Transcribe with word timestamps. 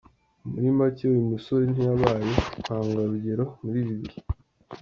Muri 0.51 0.67
make 0.77 1.03
uyu 1.11 1.29
musore 1.31 1.63
ntiyabaye 1.67 2.31
intangarugero 2.59 3.43
muri 3.63 3.77
ibi 3.83 3.95
bihe. 4.01 4.19